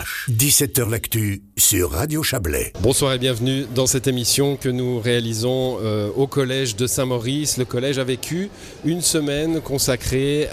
пейзаж. 0.00 0.19
17h 0.30 0.88
l'actu 0.88 1.42
sur 1.56 1.90
Radio 1.90 2.22
Chablais. 2.22 2.72
Bonsoir 2.82 3.14
et 3.14 3.18
bienvenue 3.18 3.66
dans 3.74 3.86
cette 3.86 4.06
émission 4.06 4.54
que 4.54 4.68
nous 4.68 5.00
réalisons 5.00 5.78
euh, 5.82 6.08
au 6.14 6.28
collège 6.28 6.76
de 6.76 6.86
Saint-Maurice. 6.86 7.58
Le 7.58 7.64
collège 7.64 7.98
a 7.98 8.04
vécu 8.04 8.48
une 8.84 9.00
semaine 9.00 9.60
consacrée 9.60 10.48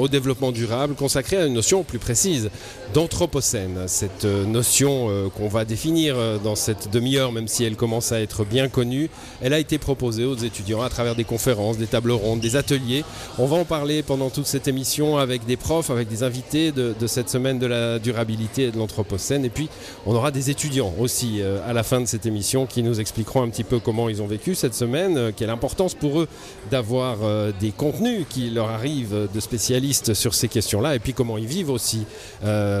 au 0.00 0.08
développement 0.08 0.50
durable, 0.50 0.94
consacrée 0.94 1.36
à 1.36 1.44
une 1.44 1.52
notion 1.52 1.82
plus 1.82 1.98
précise 1.98 2.48
d'anthropocène. 2.94 3.84
Cette 3.86 4.24
euh, 4.24 4.46
notion 4.46 5.10
euh, 5.10 5.28
qu'on 5.28 5.48
va 5.48 5.66
définir 5.66 6.16
dans 6.42 6.56
cette 6.56 6.90
demi-heure, 6.90 7.30
même 7.30 7.48
si 7.48 7.64
elle 7.64 7.76
commence 7.76 8.12
à 8.12 8.20
être 8.22 8.46
bien 8.46 8.68
connue, 8.68 9.10
elle 9.42 9.52
a 9.52 9.58
été 9.58 9.76
proposée 9.76 10.24
aux 10.24 10.36
étudiants 10.36 10.80
à 10.80 10.88
travers 10.88 11.14
des 11.14 11.24
conférences, 11.24 11.76
des 11.76 11.86
tables 11.86 12.12
rondes, 12.12 12.40
des 12.40 12.56
ateliers. 12.56 13.04
On 13.36 13.44
va 13.44 13.58
en 13.58 13.66
parler 13.66 14.02
pendant 14.02 14.30
toute 14.30 14.46
cette 14.46 14.68
émission 14.68 15.18
avec 15.18 15.44
des 15.44 15.58
profs, 15.58 15.90
avec 15.90 16.08
des 16.08 16.22
invités 16.22 16.72
de 16.72 17.06
cette 17.06 17.28
semaine 17.28 17.58
de 17.58 17.66
la 17.66 17.98
durabilité 17.98 18.64
et 18.64 18.70
de 18.70 18.78
l'anthropocène. 18.78 19.17
Et 19.44 19.50
puis, 19.50 19.68
on 20.06 20.14
aura 20.14 20.30
des 20.30 20.50
étudiants 20.50 20.92
aussi 20.98 21.40
euh, 21.40 21.58
à 21.66 21.72
la 21.72 21.82
fin 21.82 22.00
de 22.00 22.06
cette 22.06 22.26
émission 22.26 22.66
qui 22.66 22.82
nous 22.82 23.00
expliqueront 23.00 23.42
un 23.42 23.48
petit 23.48 23.64
peu 23.64 23.78
comment 23.78 24.08
ils 24.08 24.22
ont 24.22 24.26
vécu 24.26 24.54
cette 24.54 24.74
semaine, 24.74 25.16
euh, 25.16 25.32
quelle 25.34 25.50
importance 25.50 25.94
pour 25.94 26.20
eux 26.20 26.28
d'avoir 26.70 27.18
euh, 27.22 27.52
des 27.60 27.70
contenus 27.70 28.26
qui 28.28 28.50
leur 28.50 28.70
arrivent 28.70 29.28
de 29.32 29.40
spécialistes 29.40 30.14
sur 30.14 30.34
ces 30.34 30.48
questions-là, 30.48 30.94
et 30.94 30.98
puis 30.98 31.12
comment 31.12 31.38
ils 31.38 31.46
vivent 31.46 31.70
aussi 31.70 32.04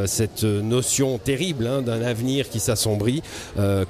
cette 0.06 0.44
notion 0.44 1.18
terrible 1.18 1.66
hein, 1.66 1.82
d'un 1.82 2.02
avenir 2.02 2.48
qui 2.48 2.60
s'assombrit 2.60 3.22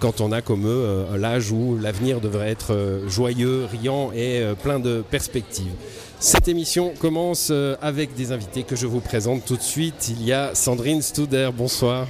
quand 0.01 0.21
on 0.21 0.33
a 0.33 0.41
comme 0.41 0.67
eux 0.67 1.07
l'âge 1.17 1.51
où 1.51 1.77
l'avenir 1.81 2.21
devrait 2.21 2.51
être 2.51 3.03
joyeux, 3.07 3.67
riant 3.71 4.11
et 4.15 4.43
plein 4.63 4.79
de 4.79 5.03
perspectives. 5.09 5.73
Cette 6.21 6.49
émission 6.49 6.93
commence 7.01 7.53
avec 7.83 8.15
des 8.15 8.33
invités 8.33 8.63
que 8.63 8.77
je 8.77 8.87
vous 8.87 9.01
présente 9.01 9.45
tout 9.45 9.57
de 9.57 9.63
suite. 9.63 10.09
Il 10.09 10.25
y 10.25 10.33
a 10.33 10.55
Sandrine 10.55 11.03
Studer, 11.03 11.51
bonsoir. 11.57 12.07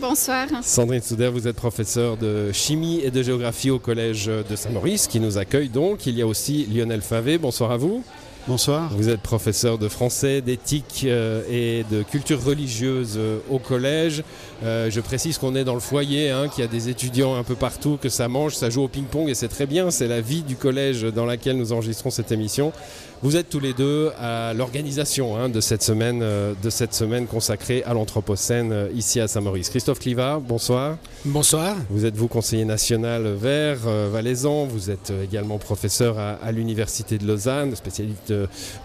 Bonsoir. 0.00 0.46
Sandrine 0.62 1.02
Studer, 1.02 1.28
vous 1.28 1.48
êtes 1.48 1.56
professeure 1.56 2.16
de 2.16 2.52
chimie 2.52 3.00
et 3.02 3.10
de 3.10 3.20
géographie 3.22 3.70
au 3.70 3.80
collège 3.80 4.26
de 4.26 4.56
Saint-Maurice 4.56 5.08
qui 5.08 5.18
nous 5.18 5.38
accueille 5.38 5.68
donc. 5.68 6.06
Il 6.06 6.16
y 6.16 6.22
a 6.22 6.26
aussi 6.26 6.66
Lionel 6.66 7.00
Favé, 7.00 7.36
bonsoir 7.36 7.72
à 7.72 7.76
vous. 7.76 8.04
Bonsoir. 8.48 8.90
Vous 8.96 9.10
êtes 9.10 9.20
professeur 9.20 9.76
de 9.76 9.88
français, 9.88 10.40
d'éthique 10.40 11.02
euh, 11.04 11.42
et 11.50 11.84
de 11.90 12.02
culture 12.02 12.42
religieuse 12.42 13.16
euh, 13.18 13.40
au 13.50 13.58
collège. 13.58 14.24
Euh, 14.64 14.90
je 14.90 15.02
précise 15.02 15.36
qu'on 15.36 15.54
est 15.54 15.64
dans 15.64 15.74
le 15.74 15.80
foyer, 15.80 16.30
hein, 16.30 16.48
qu'il 16.48 16.64
y 16.64 16.66
a 16.66 16.70
des 16.70 16.88
étudiants 16.88 17.34
un 17.34 17.42
peu 17.42 17.56
partout, 17.56 17.98
que 18.00 18.08
ça 18.08 18.26
mange, 18.26 18.54
ça 18.54 18.70
joue 18.70 18.84
au 18.84 18.88
ping-pong 18.88 19.28
et 19.28 19.34
c'est 19.34 19.48
très 19.48 19.66
bien. 19.66 19.90
C'est 19.90 20.08
la 20.08 20.22
vie 20.22 20.40
du 20.40 20.56
collège 20.56 21.02
dans 21.02 21.26
laquelle 21.26 21.58
nous 21.58 21.74
enregistrons 21.74 22.08
cette 22.08 22.32
émission. 22.32 22.72
Vous 23.20 23.34
êtes 23.34 23.50
tous 23.50 23.58
les 23.58 23.72
deux 23.72 24.12
à 24.20 24.54
l'organisation 24.54 25.36
hein, 25.36 25.48
de 25.48 25.60
cette 25.60 25.82
semaine, 25.82 26.20
euh, 26.22 26.54
de 26.62 26.70
cette 26.70 26.94
semaine 26.94 27.26
consacrée 27.26 27.82
à 27.82 27.92
l'anthropocène 27.92 28.70
euh, 28.70 28.88
ici 28.94 29.18
à 29.18 29.26
Saint-Maurice. 29.26 29.70
Christophe 29.70 29.98
Cliva, 29.98 30.38
bonsoir. 30.38 30.98
Bonsoir. 31.24 31.74
Vous 31.90 32.06
êtes 32.06 32.14
vous 32.14 32.28
conseiller 32.28 32.64
national 32.64 33.26
vert 33.34 33.80
euh, 33.88 34.08
valaisan, 34.12 34.66
vous 34.66 34.90
êtes 34.90 35.12
également 35.24 35.58
professeur 35.58 36.16
à, 36.16 36.34
à 36.34 36.52
l'université 36.52 37.18
de 37.18 37.26
Lausanne, 37.26 37.74
spécialiste 37.74 38.32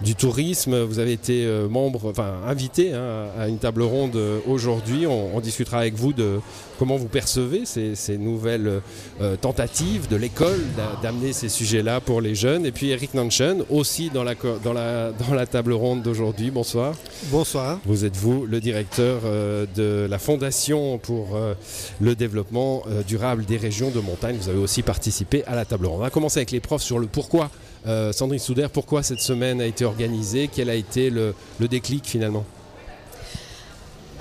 du 0.01 0.15
tourisme. 0.15 0.81
Vous 0.83 0.99
avez 0.99 1.11
été 1.13 1.45
euh, 1.45 1.67
membre, 1.67 2.09
enfin 2.09 2.33
invité 2.47 2.93
hein, 2.93 3.27
à 3.39 3.47
une 3.47 3.57
table 3.57 3.81
ronde 3.83 4.15
euh, 4.15 4.39
aujourd'hui. 4.47 5.05
On, 5.07 5.35
on 5.35 5.39
discutera 5.39 5.79
avec 5.79 5.95
vous 5.95 6.13
de 6.13 6.39
comment 6.79 6.97
vous 6.97 7.07
percevez 7.07 7.65
ces, 7.65 7.95
ces 7.95 8.17
nouvelles 8.17 8.81
euh, 9.21 9.35
tentatives 9.37 10.07
de 10.09 10.15
l'école 10.15 10.59
d'a- 10.75 10.99
d'amener 11.01 11.33
ces 11.33 11.49
sujets-là 11.49 12.01
pour 12.01 12.19
les 12.21 12.35
jeunes. 12.35 12.65
Et 12.65 12.71
puis 12.71 12.89
Eric 12.89 13.13
Nanchen, 13.13 13.63
aussi 13.69 14.09
dans 14.09 14.23
la, 14.23 14.33
dans 14.63 14.73
la, 14.73 15.11
dans 15.11 15.33
la 15.33 15.45
table 15.45 15.73
ronde 15.73 16.01
d'aujourd'hui. 16.01 16.51
Bonsoir. 16.51 16.95
Bonsoir. 17.31 17.79
Vous 17.85 18.05
êtes 18.05 18.15
vous 18.17 18.45
le 18.45 18.59
directeur 18.59 19.21
euh, 19.25 19.65
de 19.75 20.07
la 20.09 20.19
Fondation 20.19 20.97
pour 20.97 21.35
euh, 21.35 21.53
le 22.01 22.15
développement 22.15 22.83
euh, 22.87 23.01
durable 23.03 23.45
des 23.45 23.57
régions 23.57 23.91
de 23.91 23.99
montagne. 23.99 24.35
Vous 24.39 24.49
avez 24.49 24.59
aussi 24.59 24.81
participé 24.81 25.43
à 25.45 25.55
la 25.55 25.65
table 25.65 25.85
ronde. 25.85 25.97
On 25.99 26.03
va 26.03 26.09
commencer 26.09 26.39
avec 26.39 26.51
les 26.51 26.59
profs 26.59 26.81
sur 26.83 26.99
le 26.99 27.07
pourquoi. 27.07 27.49
Euh, 27.85 28.13
Sandrine 28.13 28.39
Souder, 28.39 28.67
pourquoi 28.71 29.03
cette 29.03 29.19
semaine 29.19 29.42
a 29.43 29.65
été 29.65 29.85
organisée 29.85 30.49
Quel 30.53 30.69
a 30.69 30.75
été 30.75 31.09
le, 31.09 31.33
le 31.59 31.67
déclic 31.67 32.05
finalement? 32.05 32.45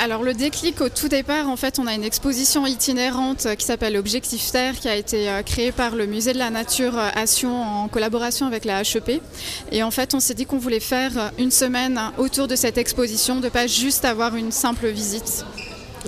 Alors 0.02 0.24
le 0.24 0.34
déclic 0.34 0.80
au 0.80 0.88
tout 0.88 1.06
départ, 1.06 1.48
en 1.48 1.56
fait, 1.56 1.78
on 1.78 1.86
a 1.86 1.94
une 1.94 2.02
exposition 2.02 2.66
itinérante 2.66 3.46
qui 3.56 3.64
s'appelle 3.64 3.96
Objectif 3.96 4.50
Terre, 4.50 4.74
qui 4.74 4.88
a 4.88 4.96
été 4.96 5.30
euh, 5.30 5.42
créée 5.42 5.70
par 5.70 5.94
le 5.94 6.06
Musée 6.06 6.32
de 6.32 6.38
la 6.38 6.50
Nature 6.50 6.98
euh, 6.98 7.08
à 7.14 7.24
Sion 7.28 7.62
en 7.62 7.86
collaboration 7.86 8.46
avec 8.46 8.64
la 8.64 8.82
HEP. 8.82 9.22
Et 9.70 9.84
en 9.84 9.92
fait, 9.92 10.14
on 10.14 10.18
s'est 10.18 10.34
dit 10.34 10.44
qu'on 10.44 10.58
voulait 10.58 10.80
faire 10.80 11.12
euh, 11.16 11.28
une 11.38 11.52
semaine 11.52 12.00
autour 12.18 12.48
de 12.48 12.56
cette 12.56 12.78
exposition, 12.78 13.38
de 13.38 13.48
pas 13.48 13.68
juste 13.68 14.04
avoir 14.04 14.34
une 14.34 14.50
simple 14.50 14.88
visite. 14.88 15.44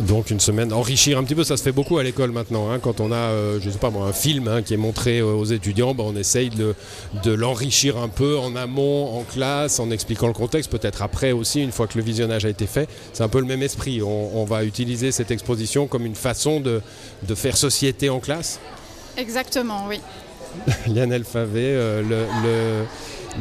Donc 0.00 0.30
une 0.30 0.40
semaine, 0.40 0.72
enrichir 0.72 1.18
un 1.18 1.24
petit 1.24 1.36
peu, 1.36 1.44
ça 1.44 1.56
se 1.56 1.62
fait 1.62 1.70
beaucoup 1.72 1.98
à 1.98 2.02
l'école 2.02 2.32
maintenant. 2.32 2.68
hein. 2.70 2.80
quand 2.80 3.00
on 3.00 3.12
a, 3.12 3.14
euh, 3.16 3.58
je 3.60 3.70
sais 3.70 3.78
pas 3.78 3.90
moi, 3.90 4.06
un 4.06 4.12
film 4.12 4.48
hein, 4.48 4.60
qui 4.62 4.74
est 4.74 4.78
montré 4.78 5.20
euh, 5.20 5.26
aux 5.34 5.44
étudiants, 5.44 5.94
ben, 5.94 6.02
on 6.04 6.16
essaye 6.16 6.50
de, 6.50 6.58
le- 6.58 6.74
de 7.22 7.32
l'enrichir 7.32 7.96
un 7.98 8.08
peu 8.08 8.36
en 8.36 8.56
amont, 8.56 9.16
en 9.16 9.22
classe, 9.22 9.78
en 9.78 9.92
expliquant 9.92 10.26
le 10.26 10.32
contexte. 10.32 10.68
Peut-être 10.70 11.02
après 11.02 11.30
aussi, 11.30 11.62
une 11.62 11.70
fois 11.70 11.86
que 11.86 11.96
le 11.96 12.02
visionnage 12.04 12.44
a 12.44 12.48
été 12.48 12.66
fait, 12.66 12.88
c'est 13.12 13.22
un 13.22 13.28
peu 13.28 13.38
le 13.38 13.46
même 13.46 13.62
esprit. 13.62 14.02
On, 14.02 14.36
on 14.36 14.44
va 14.44 14.64
utiliser 14.64 15.12
cette 15.12 15.30
exposition 15.30 15.86
comme 15.86 16.04
une 16.06 16.16
façon 16.16 16.58
de, 16.58 16.80
de 17.22 17.34
faire 17.36 17.56
société 17.56 18.10
en 18.10 18.18
classe. 18.18 18.58
Exactement, 19.16 19.86
oui. 19.88 20.00
Lionel 20.92 21.24
Favé, 21.24 21.62
euh, 21.62 22.02
le, 22.02 22.08
le- 22.42 22.84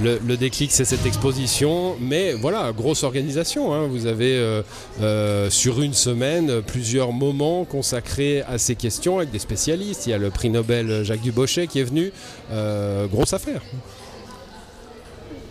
le- 0.01 0.37
déclic, 0.37 0.71
c'est 0.71 0.85
cette 0.85 1.05
exposition. 1.05 1.95
Mais 1.99 2.33
voilà, 2.33 2.71
grosse 2.71 3.03
organisation. 3.03 3.73
hein. 3.73 3.87
Vous 3.87 4.05
avez 4.07 4.35
euh, 4.37 4.61
euh, 5.01 5.49
sur 5.49 5.81
une 5.81 5.93
semaine 5.93 6.61
plusieurs 6.61 7.11
moments 7.11 7.65
consacrés 7.65 8.41
à 8.41 8.57
ces 8.57 8.75
questions 8.75 9.17
avec 9.19 9.31
des 9.31 9.39
spécialistes. 9.39 10.07
Il 10.07 10.11
y 10.11 10.13
a 10.13 10.17
le 10.17 10.29
prix 10.29 10.49
Nobel 10.49 11.03
Jacques 11.03 11.21
Dubochet 11.21 11.67
qui 11.67 11.79
est 11.79 11.83
venu. 11.83 12.11
Euh, 12.51 13.07
grosse 13.07 13.33
affaire. 13.33 13.61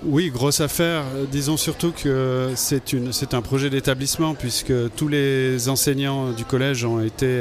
Oui, 0.04 0.30
grosse 0.30 0.60
affaire. 0.60 1.04
Disons 1.30 1.56
surtout 1.56 1.92
que 1.92 2.50
c'est 2.56 3.34
un 3.34 3.42
projet 3.42 3.70
d'établissement 3.70 4.34
puisque 4.34 4.72
tous 4.96 5.06
les 5.06 5.68
enseignants 5.68 6.32
du 6.32 6.44
collège 6.44 6.84
ont 6.84 7.00
été 7.00 7.40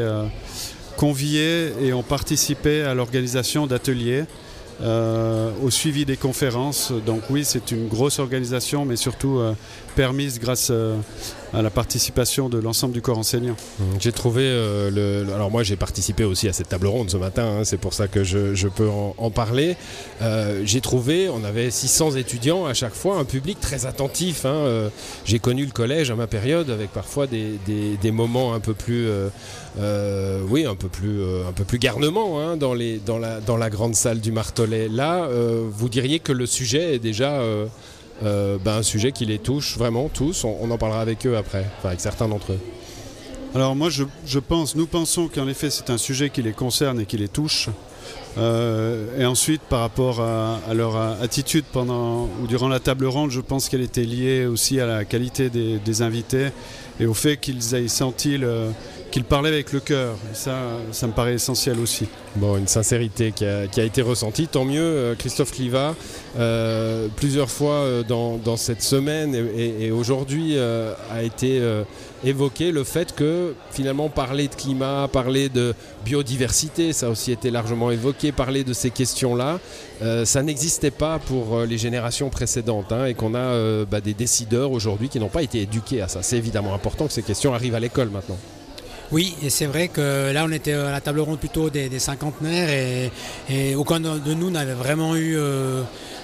conviés 0.95 1.73
et 1.81 1.91
ont 1.93 2.03
participé 2.03 2.83
à 2.83 2.93
l'organisation 2.93 3.65
d'ateliers, 3.65 4.25
euh, 4.81 5.51
au 5.61 5.69
suivi 5.69 6.05
des 6.05 6.17
conférences. 6.17 6.91
Donc 7.05 7.21
oui, 7.29 7.45
c'est 7.45 7.71
une 7.71 7.87
grosse 7.87 8.17
organisation, 8.17 8.83
mais 8.83 8.95
surtout 8.95 9.37
euh, 9.37 9.53
permise 9.95 10.39
grâce 10.39 10.69
euh, 10.71 10.97
à 11.53 11.61
la 11.61 11.69
participation 11.69 12.49
de 12.49 12.57
l'ensemble 12.57 12.93
du 12.93 13.01
corps 13.01 13.19
enseignant. 13.19 13.55
J'ai 13.99 14.11
trouvé 14.11 14.49
Alors 15.35 15.51
moi 15.51 15.63
j'ai 15.63 15.75
participé 15.75 16.23
aussi 16.23 16.47
à 16.47 16.53
cette 16.53 16.69
table 16.69 16.87
ronde 16.87 17.09
ce 17.09 17.17
matin, 17.17 17.43
hein, 17.43 17.63
c'est 17.63 17.77
pour 17.77 17.93
ça 17.93 18.07
que 18.07 18.23
je, 18.23 18.67
peux 18.69 18.89
en, 18.89 19.29
parler. 19.29 19.75
J'ai 20.63 20.81
trouvé, 20.81 21.29
on 21.29 21.43
avait 21.43 21.69
600 21.69 22.15
étudiants 22.15 22.65
à 22.65 22.73
chaque 22.73 22.95
fois, 22.95 23.17
un 23.17 23.25
public 23.25 23.59
très 23.59 23.85
attentif. 23.85 24.45
hein, 24.45 24.89
j'ai 25.25 25.39
connu 25.39 25.65
le 25.65 25.71
collège 25.71 26.09
à 26.09 26.15
ma 26.15 26.27
période 26.27 26.69
avec 26.69 26.91
parfois 26.91 27.27
des 27.27 28.11
moments 28.11 28.53
un 28.53 28.59
peu 28.59 28.73
plus... 28.73 29.07
euh, 29.79 30.41
oui, 30.49 30.65
un 30.65 30.75
peu 30.75 30.89
plus, 30.89 31.21
euh, 31.21 31.47
un 31.47 31.53
peu 31.53 31.63
plus 31.63 31.79
garnement 31.79 32.41
hein, 32.41 32.57
dans, 32.57 32.73
la, 32.73 33.69
grande 33.69 33.95
salle 33.95 34.19
du 34.19 34.31
Martelet. 34.31 34.89
Là, 34.89 35.23
euh, 35.23 35.63
vous 35.71 35.89
diriez 35.89 36.19
que 36.19 36.31
le 36.31 36.45
sujet 36.45 36.95
est 36.95 36.99
déjà... 36.99 37.41
ben, 38.21 38.59
un 38.65 38.83
sujet 38.83 39.11
qui 39.11 39.25
les 39.25 39.39
touche 39.39 39.77
vraiment 39.77 40.09
tous. 40.09 40.43
On, 40.43 40.69
en 40.69 40.77
parlera 40.77 41.01
avec 41.01 41.25
eux 41.25 41.37
après, 41.37 41.65
avec 41.83 41.99
certains 41.99 42.27
d'entre 42.27 42.53
eux. 42.53 42.59
Alors 43.53 43.75
moi 43.75 43.89
je, 43.89 44.39
pense, 44.39 44.75
nous 44.75 44.87
pensons 44.87 45.27
qu'en 45.27 45.47
effet 45.47 45.69
c'est 45.69 45.89
un 45.89 45.97
sujet 45.97 46.29
qui 46.29 46.41
les 46.41 46.53
concerne 46.53 47.01
et 47.01 47.05
qui 47.05 47.17
les 47.17 47.27
touche. 47.27 47.69
Et 48.37 49.25
ensuite 49.25 49.61
par 49.63 49.79
rapport 49.79 50.21
à, 50.21 50.59
leur 50.73 50.95
attitude 50.95 51.65
pendant 51.71 52.29
ou 52.41 52.47
durant 52.47 52.69
la 52.69 52.79
table 52.79 53.07
ronde, 53.07 53.31
je 53.31 53.41
pense 53.41 53.67
qu'elle 53.69 53.81
était 53.81 54.05
liée 54.05 54.45
aussi 54.45 54.79
à 54.79 54.85
la 54.85 55.03
qualité 55.03 55.49
des, 55.49 55.79
des 55.79 56.01
invités 56.01 56.49
et 56.99 57.05
au 57.07 57.13
fait 57.13 57.37
qu'ils 57.37 57.73
aient 57.73 57.87
senti 57.87 58.37
le- 58.37 58.69
qu'ils 59.11 59.25
parlaient 59.25 59.49
avec 59.49 59.73
le 59.73 59.81
cœur. 59.81 60.15
Ça, 60.33 60.57
ça 60.91 61.05
me 61.05 61.11
paraît 61.11 61.33
essentiel 61.33 61.79
aussi. 61.79 62.07
Bon, 62.37 62.57
une 62.57 62.67
sincérité 62.67 63.33
qui 63.33 63.45
a, 63.45 63.83
été 63.83 64.01
ressentie. 64.01 64.47
Tant 64.47 64.63
mieux, 64.63 64.81
euh, 64.81 65.15
Christophe 65.15 65.51
Cliva, 65.51 65.95
euh, 66.39 67.09
plusieurs 67.17 67.49
fois 67.51 67.73
euh, 67.73 68.03
dans, 68.03 68.55
cette 68.55 68.81
semaine 68.81 69.35
et, 69.35 69.91
aujourd'hui 69.91 70.57
a 70.57 71.23
été 71.23 71.61
évoqué 72.23 72.71
le 72.71 72.83
fait 72.83 73.13
que 73.13 73.53
finalement 73.71 74.09
parler 74.09 74.47
de 74.47 74.55
climat, 74.55 75.09
parler 75.11 75.49
de 75.49 75.73
biodiversité, 76.05 76.93
ça 76.93 77.07
a 77.07 77.09
aussi 77.09 77.31
été 77.31 77.49
largement 77.49 77.91
évoqué, 77.91 78.31
parler 78.31 78.63
de 78.63 78.73
ces 78.73 78.91
questions-là, 78.91 79.59
ça 80.25 80.43
n'existait 80.43 80.91
pas 80.91 81.19
pour 81.19 81.61
les 81.61 81.77
générations 81.77 82.29
précédentes 82.29 82.91
hein, 82.91 83.05
et 83.05 83.13
qu'on 83.13 83.35
a 83.35 83.85
bah, 83.85 84.01
des 84.01 84.13
décideurs 84.13 84.71
aujourd'hui 84.71 85.09
qui 85.09 85.19
n'ont 85.19 85.29
pas 85.29 85.43
été 85.43 85.61
éduqués 85.61 86.01
à 86.01 86.07
ça. 86.07 86.21
C'est 86.21 86.37
évidemment 86.37 86.73
important 86.73 87.07
que 87.07 87.13
ces 87.13 87.23
questions 87.23 87.53
arrivent 87.53 87.75
à 87.75 87.79
l'école 87.79 88.09
maintenant. 88.09 88.37
Oui, 89.11 89.35
et 89.43 89.49
c'est 89.49 89.65
vrai 89.65 89.89
que 89.89 90.31
là, 90.31 90.45
on 90.47 90.51
était 90.51 90.73
à 90.73 90.91
la 90.91 91.01
table 91.01 91.19
ronde 91.19 91.39
plutôt 91.39 91.69
des, 91.69 91.99
cinquantenaires 91.99 92.69
et, 92.69 93.11
et 93.49 93.75
aucun 93.75 93.99
de 93.99 94.19
de 94.19 94.33
nous 94.33 94.49
n'avait 94.49 94.73
vraiment 94.73 95.15
eu 95.15 95.35
euh, 95.37 95.81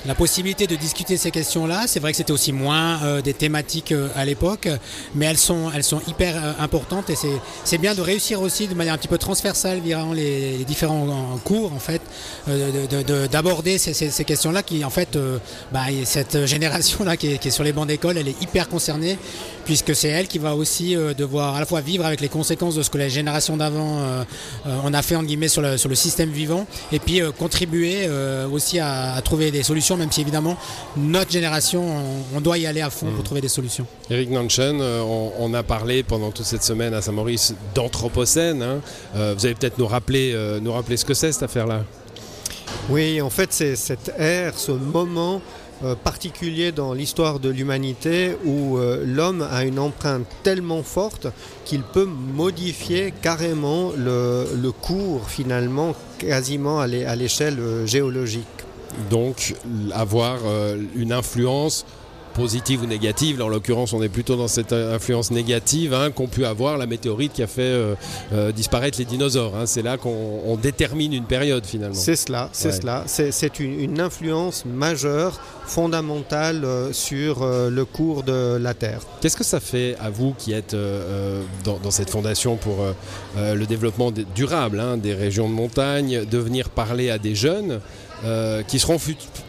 la 0.07 0.15
possibilité 0.15 0.67
de 0.67 0.75
discuter 0.77 1.17
ces 1.17 1.31
questions-là. 1.31 1.83
C'est 1.85 1.99
vrai 1.99 2.11
que 2.11 2.17
c'était 2.17 2.31
aussi 2.31 2.53
moins 2.53 3.03
euh, 3.03 3.21
des 3.21 3.33
thématiques 3.33 3.91
euh, 3.91 4.07
à 4.15 4.23
l'époque, 4.23 4.69
mais 5.13 5.25
elles 5.25 5.37
sont, 5.37 5.69
elles 5.75 5.83
sont 5.83 6.01
hyper 6.07 6.35
euh, 6.37 6.53
importantes 6.59 7.09
et 7.09 7.15
c'est 7.65 7.77
bien 7.77 7.93
de 7.93 8.01
réussir 8.01 8.41
aussi 8.41 8.67
de 8.67 8.73
manière 8.73 8.93
un 8.93 8.97
petit 8.97 9.09
peu 9.09 9.17
transversale 9.17 9.79
via 9.79 10.05
les, 10.13 10.63
différents 10.65 11.37
cours 11.43 11.73
en 11.73 11.79
fait, 11.79 12.01
d'aborder 13.31 13.77
ces, 13.77 13.93
ces, 13.93 14.23
questions-là 14.23 14.63
qui 14.63 14.85
en 14.85 14.89
fait, 14.89 15.17
bah, 15.71 15.81
cette 16.05 16.45
génération-là 16.53 17.17
qui, 17.17 17.27
est 17.27 17.49
sur 17.49 17.63
les 17.63 17.73
bancs 17.73 17.87
d'école, 17.87 18.17
elle 18.17 18.27
est 18.27 18.41
hyper 18.41 18.69
concernée 18.69 19.17
puisque 19.65 19.95
c'est 19.95 20.07
elle 20.07 20.27
qui 20.27 20.37
va 20.39 20.55
aussi 20.55 20.95
devoir 21.17 21.55
à 21.55 21.59
la 21.59 21.65
fois 21.65 21.81
vivre 21.81 22.05
avec 22.05 22.21
les 22.21 22.29
conséquences 22.29 22.75
de 22.75 22.83
ce 22.83 22.89
que 22.89 22.97
les 22.97 23.09
générations 23.09 23.57
d'avant 23.57 24.01
on 24.65 24.93
a 24.93 25.01
fait 25.01 25.15
en 25.15 25.23
guillemets 25.23 25.49
sur 25.49 25.61
le, 25.61 25.77
sur 25.77 25.89
le 25.89 25.95
système 25.95 26.29
vivant 26.29 26.65
et 26.91 26.99
puis 26.99 27.21
contribuer 27.37 28.09
aussi 28.51 28.79
à 28.79 29.19
trouver 29.23 29.51
des 29.51 29.63
solutions 29.63 29.96
même 29.97 30.11
si 30.11 30.21
évidemment 30.21 30.57
notre 30.95 31.31
génération, 31.31 31.83
on, 32.35 32.41
doit 32.41 32.57
y 32.57 32.67
aller 32.67 32.81
à 32.81 32.89
fond 32.89 33.07
pour 33.07 33.19
mmh. 33.19 33.23
trouver 33.23 33.41
des 33.41 33.47
solutions. 33.47 33.85
Eric 34.09 34.29
Nanchen, 34.29 34.79
euh, 34.81 35.01
on, 35.39 35.53
a 35.53 35.63
parlé 35.63 36.03
pendant 36.03 36.31
toute 36.31 36.45
cette 36.45 36.63
semaine 36.63 36.93
à 36.93 37.01
Saint-Maurice 37.01 37.53
d'Anthropocène. 37.75 38.61
Hein. 38.61 38.81
Euh, 39.15 39.33
vous 39.37 39.45
allez 39.45 39.55
peut-être 39.55 39.77
nous 39.77 39.87
rappeler, 39.87 40.31
euh, 40.33 40.59
nous 40.59 40.71
rappeler 40.71 40.97
ce 40.97 41.05
que 41.05 41.13
c'est 41.13 41.31
cette 41.31 41.43
affaire-là. 41.43 41.83
Oui, 42.89 43.21
en 43.21 43.29
fait, 43.29 43.51
c'est 43.51 43.75
cette 43.75 44.13
ère, 44.17 44.57
ce 44.57 44.71
moment 44.71 45.41
particulier 46.03 46.71
dans 46.71 46.91
l'histoire 46.93 47.39
de 47.39 47.49
l'humanité 47.49 48.35
où 48.45 48.79
l'homme 49.05 49.47
a 49.51 49.63
une 49.63 49.77
empreinte 49.77 50.25
tellement 50.41 50.81
forte 50.81 51.27
qu'il 51.65 51.83
peut 51.83 52.07
modifier 52.07 53.13
carrément 53.21 53.91
le 53.95 54.71
cours 54.71 55.29
finalement 55.29 55.93
quasiment 56.17 56.79
à 56.79 56.87
l'échelle 56.87 57.59
géologique 57.85 58.66
donc 59.09 59.55
avoir 59.93 60.39
euh, 60.45 60.77
une 60.95 61.11
influence 61.11 61.85
positive 62.33 62.83
ou 62.83 62.85
négative. 62.85 63.41
en 63.41 63.47
l'occurrence, 63.47 63.93
on 63.93 64.03
est 64.03 64.09
plutôt 64.09 64.35
dans 64.35 64.47
cette 64.47 64.71
influence 64.71 65.31
négative 65.31 65.95
hein, 65.95 66.11
qu'ont 66.11 66.27
pu 66.27 66.45
avoir 66.45 66.77
la 66.77 66.85
météorite 66.85 67.33
qui 67.33 67.41
a 67.41 67.47
fait 67.47 67.61
euh, 67.63 67.95
euh, 68.31 68.51
disparaître 68.51 68.99
les 68.99 69.05
dinosaures. 69.05 69.55
Hein. 69.55 69.65
C'est 69.65 69.81
là 69.81 69.97
qu'on 69.97 70.55
détermine 70.61 71.13
une 71.13 71.23
période 71.23 71.65
finalement. 71.65 71.95
C'est 71.95 72.15
cela, 72.15 72.49
c'est 72.51 72.71
cela. 72.71 73.05
C'est 73.07 73.59
une, 73.59 73.99
influence 73.99 74.65
majeure, 74.65 75.39
fondamentale 75.65 76.63
sur 76.91 77.43
le 77.43 77.85
cours 77.85 78.21
de 78.21 78.57
la 78.57 78.75
Terre. 78.75 79.01
Qu'est-ce 79.19 79.35
que 79.35 79.43
ça 79.43 79.59
fait 79.59 79.95
à 79.99 80.11
vous 80.11 80.35
qui 80.37 80.53
êtes 80.53 80.75
dans, 81.63 81.91
cette 81.91 82.11
fondation 82.11 82.55
pour 82.55 82.85
le 83.35 83.65
développement 83.65 84.11
durable 84.35 84.79
hein, 84.79 84.97
des 84.97 85.15
régions 85.15 85.49
de 85.49 85.53
montagne, 85.55 86.25
de 86.25 86.37
venir 86.37 86.69
parler 86.69 87.09
à 87.09 87.17
des 87.17 87.33
jeunes 87.33 87.81
euh, 88.25 88.63
qui 88.63 88.79
seront 88.79 88.97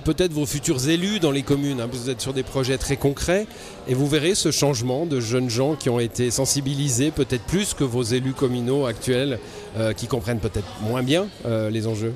peut-être 0.04 0.34
vos 0.34 0.44
futurs 0.44 0.90
élus 0.90 1.20
dans 1.20 1.30
les 1.30 1.42
communes. 1.42 1.80
Hein, 1.80 1.88
vous 1.90 2.10
êtes 2.10 2.20
sur 2.20 2.34
des 2.34 2.42
projets 2.42 2.76
très 2.76 2.98
concrets 2.98 3.46
et 3.88 3.94
vous 3.94 4.06
verrez 4.06 4.34
ce 4.34 4.50
changement 4.50 5.06
de 5.06 5.20
jeunes 5.20 5.48
gens 5.48 5.74
qui 5.74 5.88
ont 5.88 5.98
été 5.98 6.30
sensibilisés 6.30 7.10
peut-être 7.10 7.44
plus 7.44 7.72
que 7.72 7.84
vos 7.84 8.02
élus 8.02 8.34
communaux 8.34 8.84
actuels 8.84 9.38
euh, 9.78 9.94
qui 9.94 10.06
comprennent 10.06 10.38
peut-être 10.38 10.66
moins 10.82 11.02
bien 11.02 11.28
euh, 11.46 11.70
les 11.70 11.86
enjeux. 11.86 12.12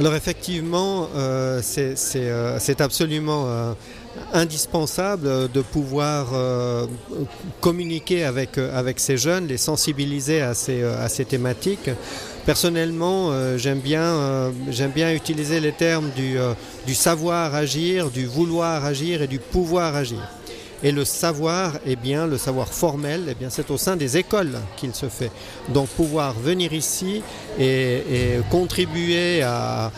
Alors 0.00 0.14
effectivement, 0.14 1.08
c'est 1.60 2.80
absolument 2.80 3.74
indispensable 4.32 5.50
de 5.50 5.60
pouvoir 5.60 6.28
communiquer 7.60 8.22
avec, 8.22 8.58
avec 8.58 9.00
ces 9.00 9.16
jeunes, 9.16 9.48
les 9.48 9.56
sensibiliser 9.56 10.40
à 10.40 10.54
ces, 10.54 10.84
à 10.84 11.08
ces 11.08 11.24
thématiques. 11.24 11.90
Personnellement, 12.48 13.28
euh, 13.30 13.58
j'aime 13.58 13.80
bien, 13.80 14.00
euh, 14.00 14.50
utiliser 15.14 15.60
les 15.60 15.72
termes 15.72 16.10
euh, 16.18 16.54
du, 16.86 16.94
savoir 16.94 17.54
agir, 17.54 18.08
du 18.08 18.24
vouloir 18.24 18.86
agir 18.86 19.20
et 19.20 19.26
du 19.26 19.38
pouvoir 19.38 19.94
agir. 19.94 20.26
Et 20.82 20.92
le 20.92 21.04
savoir, 21.04 21.72
eh 21.86 21.96
bien, 21.96 22.26
le 22.26 22.38
savoir 22.38 22.68
formel, 22.68 23.22
eh 23.28 23.34
bien, 23.34 23.50
c'est 23.50 23.70
au 23.70 23.76
sein 23.76 23.96
des 23.96 24.16
écoles 24.16 24.58
qu'il 24.76 24.94
se 24.94 25.06
fait. 25.06 25.30
Donc 25.70 25.88
pouvoir 25.88 26.34
venir 26.34 26.72
ici 26.72 27.22
et, 27.58 28.38
contribuer 28.50 29.42
à, 29.42 29.90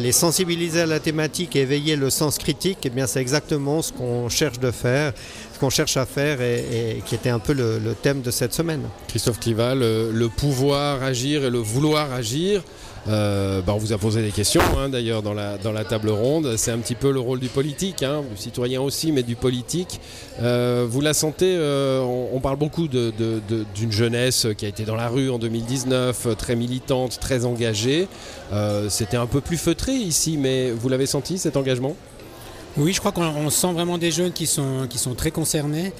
les 0.00 0.12
sensibiliser 0.12 0.82
à 0.82 0.86
la 0.86 1.00
thématique 1.00 1.56
et 1.56 1.60
éveiller 1.60 1.96
le 1.96 2.10
sens 2.10 2.36
critique, 2.36 2.78
eh 2.84 2.90
bien, 2.90 3.06
c'est 3.06 3.20
exactement 3.20 3.80
ce 3.80 3.92
qu'on 3.92 4.28
cherche 4.28 4.58
de 4.58 4.70
faire 4.70 5.12
qu'on 5.56 5.70
cherche 5.70 5.96
à 5.96 6.06
faire 6.06 6.40
et, 6.40 7.02
qui 7.06 7.14
était 7.14 7.30
un 7.30 7.38
peu 7.38 7.52
le, 7.52 7.94
thème 7.94 8.20
de 8.20 8.30
cette 8.30 8.52
semaine. 8.52 8.82
Christophe 9.08 9.40
Clival, 9.40 9.78
le, 9.78 10.28
pouvoir 10.28 11.02
agir 11.02 11.44
et 11.44 11.50
le 11.50 11.58
vouloir 11.58 12.12
agir. 12.12 12.62
Euh, 13.08 13.62
bah, 13.62 13.72
on 13.74 13.78
vous 13.78 13.92
a 13.92 13.98
posé 13.98 14.22
des 14.22 14.30
questions 14.30 14.62
hein, 14.78 14.88
d'ailleurs 14.88 15.22
dans 15.22 15.34
la, 15.34 15.84
table 15.84 16.10
ronde. 16.10 16.56
C'est 16.56 16.70
un 16.70 16.78
petit 16.78 16.94
peu 16.94 17.12
le 17.12 17.20
rôle 17.20 17.40
du 17.40 17.48
politique, 17.48 18.02
hein, 18.02 18.22
du 18.30 18.36
citoyen 18.36 18.80
aussi, 18.80 19.12
mais 19.12 19.22
du 19.22 19.36
politique. 19.36 20.00
Euh, 20.42 20.86
vous 20.88 21.00
la 21.00 21.14
sentez, 21.14 21.54
euh, 21.56 22.00
on, 22.00 22.40
parle 22.40 22.56
beaucoup 22.56 22.88
d'une 22.88 23.92
jeunesse 23.92 24.46
qui 24.56 24.64
a 24.66 24.68
été 24.68 24.84
dans 24.84 24.96
la 24.96 25.08
rue 25.08 25.30
en 25.30 25.38
2019, 25.38 26.36
très 26.36 26.56
militante, 26.56 27.18
très 27.20 27.44
engagée. 27.44 28.08
C'était 28.88 29.16
un 29.16 29.26
peu 29.26 29.40
plus 29.40 29.58
feutré 29.58 29.92
ici, 29.92 30.36
mais 30.36 30.70
vous 30.70 30.88
l'avez 30.88 31.06
senti 31.06 31.38
cet 31.38 31.56
engagement? 31.56 31.96
Oui, 32.78 32.92
je 32.92 33.00
crois 33.00 33.12
qu'on 33.12 33.48
sent 33.48 33.72
vraiment 33.72 33.96
des 33.96 34.10
jeunes 34.10 34.32
qui 34.32 34.46
sont, 34.46 34.86
très 35.16 35.30
concernés 35.30 35.92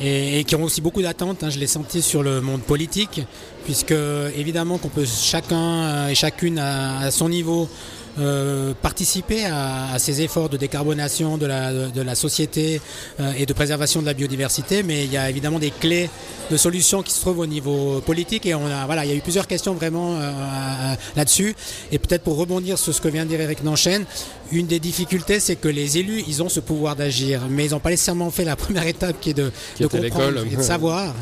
et, 0.00 0.42
qui 0.44 0.56
ont 0.56 0.64
aussi 0.64 0.80
beaucoup 0.80 1.00
d'attentes. 1.00 1.44
Hein. 1.44 1.50
Je 1.50 1.58
l'ai 1.58 1.66
senti 1.66 2.02
sur 2.02 2.22
le 2.22 2.40
monde 2.40 2.62
politique, 2.62 3.22
puisque 3.64 3.94
évidemment 4.36 4.78
qu'on 4.78 4.88
peut 4.88 5.04
chacun 5.06 6.08
et 6.08 6.14
chacune 6.14 6.58
à 6.58 7.10
son 7.10 7.28
niveau 7.28 7.68
euh, 8.16 8.74
participer 8.80 9.44
à, 9.44 9.98
ces 9.98 10.22
efforts 10.22 10.48
de 10.48 10.56
décarbonation 10.56 11.36
de 11.36 11.46
la, 11.46 11.72
de, 11.72 12.00
la 12.00 12.14
société 12.14 12.80
euh, 13.18 13.32
et 13.36 13.44
de 13.44 13.52
préservation 13.52 14.02
de 14.02 14.06
la 14.06 14.14
biodiversité, 14.14 14.84
mais 14.84 15.04
il 15.04 15.12
y 15.12 15.16
a 15.16 15.28
évidemment 15.28 15.58
des 15.58 15.72
clés 15.72 16.08
de 16.48 16.56
solutions 16.56 17.02
qui 17.02 17.10
se 17.12 17.20
trouvent 17.20 17.40
au 17.40 17.46
niveau 17.46 18.00
politique 18.02 18.46
et 18.46 18.54
on 18.54 18.66
a, 18.66 18.86
voilà, 18.86 19.04
il 19.04 19.10
y 19.10 19.14
a 19.14 19.16
eu 19.16 19.20
plusieurs 19.20 19.48
questions 19.48 19.74
vraiment 19.74 20.16
euh, 20.20 20.94
là-dessus. 21.16 21.56
Et 21.90 21.98
peut-être 21.98 22.22
pour 22.22 22.36
rebondir 22.36 22.78
sur 22.78 22.94
ce 22.94 23.00
que 23.00 23.08
vient 23.08 23.24
de 23.24 23.30
dire 23.30 23.40
Eric 23.40 23.64
Nanchen, 23.64 24.04
une 24.52 24.66
des 24.66 24.78
difficultés, 24.78 25.40
c'est 25.40 25.56
que 25.56 25.68
les 25.68 25.98
élus, 25.98 26.22
ils 26.28 26.40
ont 26.40 26.48
ce 26.48 26.60
pouvoir 26.60 26.94
d'agir, 26.94 27.40
mais 27.50 27.64
ils 27.64 27.70
n'ont 27.72 27.80
pas 27.80 27.90
nécessairement 27.90 28.30
fait 28.30 28.44
la 28.44 28.54
première 28.54 28.86
étape 28.86 29.18
qui 29.20 29.30
est 29.30 29.34
de, 29.34 29.50
de 29.80 29.86
comprendre 29.88 30.44
et 30.52 30.54
de 30.54 30.62
savoir. 30.74 31.14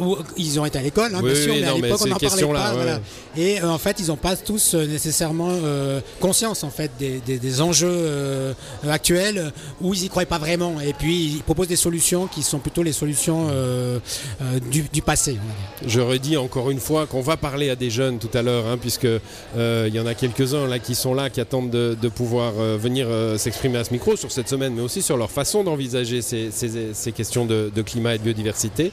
où 0.00 0.16
ils 0.36 0.60
ont 0.60 0.66
été 0.66 0.78
à 0.78 0.82
l'école, 0.82 1.12
hein, 1.14 1.22
bien 1.22 1.34
sûr, 1.34 1.54
mais 1.54 1.64
à 1.64 1.72
l'époque 1.74 2.00
on 2.04 2.06
n'en 2.06 2.18
parlait 2.18 2.42
pas. 2.46 2.72
Voilà. 2.72 3.00
Et 3.36 3.60
en 3.62 3.78
fait, 3.78 3.96
ils 3.98 4.08
n'ont 4.08 4.16
pas 4.16 4.36
tous 4.36 4.74
nécessairement 4.74 5.50
conscience 6.20 6.35
en 6.44 6.70
fait 6.70 6.90
des, 6.98 7.60
enjeux 7.60 7.88
euh, 7.88 8.52
actuels 8.88 9.52
où 9.80 9.94
ils 9.94 10.04
y 10.04 10.08
croient 10.08 10.26
pas 10.26 10.38
vraiment 10.38 10.80
et 10.80 10.92
puis 10.92 11.36
ils 11.36 11.42
proposent 11.42 11.68
des 11.68 11.76
solutions 11.76 12.26
qui 12.26 12.42
sont 12.42 12.58
plutôt 12.58 12.82
les 12.82 12.92
solutions 12.92 13.48
euh, 13.50 13.98
euh, 14.42 14.58
du, 14.92 15.02
passé. 15.02 15.38
Je 15.86 16.00
redis 16.00 16.36
encore 16.36 16.70
une 16.70 16.80
fois 16.80 17.06
qu'on 17.06 17.20
va 17.20 17.36
parler 17.36 17.70
à 17.70 17.76
des 17.76 17.90
jeunes 17.90 18.18
tout 18.18 18.30
à 18.34 18.42
l'heure 18.42 18.66
hein, 18.66 18.76
puisque 18.78 19.06
il 19.56 19.94
y 19.94 20.00
en 20.00 20.06
a 20.06 20.14
quelques-uns 20.14 20.66
là 20.66 20.78
qui 20.78 20.94
sont 20.94 21.14
là 21.14 21.30
qui 21.30 21.40
attendent 21.40 21.70
de, 21.70 22.08
pouvoir 22.08 22.52
venir 22.52 23.08
s'exprimer 23.36 23.78
à 23.78 23.84
ce 23.84 23.92
micro 23.92 24.16
sur 24.16 24.30
cette 24.32 24.48
semaine 24.48 24.74
mais 24.74 24.80
aussi 24.80 25.02
sur 25.02 25.16
leur 25.16 25.30
façon 25.30 25.64
d'envisager 25.64 26.22
ces, 26.22 27.12
questions 27.14 27.46
de, 27.46 27.82
climat 27.82 28.14
et 28.14 28.18
de 28.18 28.22
biodiversité. 28.22 28.92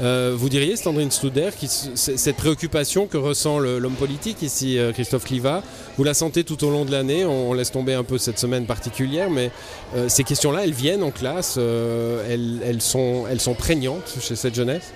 vous 0.00 0.48
diriez, 0.48 0.76
Sandrine 0.76 1.10
Studer, 1.10 1.50
cette 1.94 2.36
préoccupation 2.36 3.06
que 3.06 3.16
ressent 3.16 3.58
l'homme 3.58 3.94
politique 3.94 4.42
ici, 4.42 4.78
Christophe 4.94 5.24
Cliva, 5.24 5.62
vous 5.96 6.04
la 6.04 6.14
sentez 6.14 6.44
tout 6.44 6.64
au 6.64 6.70
long 6.70 6.81
de 6.84 6.92
l'année, 6.92 7.24
on, 7.24 7.52
laisse 7.52 7.70
tomber 7.70 7.94
un 7.94 8.04
peu 8.04 8.18
cette 8.18 8.38
semaine 8.38 8.66
particulière, 8.66 9.30
mais 9.30 9.50
euh, 9.94 10.08
ces 10.08 10.24
questions-là, 10.24 10.64
elles 10.64 10.72
viennent 10.72 11.02
en 11.02 11.10
classe, 11.10 11.56
euh, 11.58 12.60
elles, 12.64 12.80
sont, 12.80 13.24
elles 13.30 13.40
sont 13.40 13.54
prégnantes 13.54 14.14
chez 14.20 14.36
cette 14.36 14.54
jeunesse. 14.54 14.92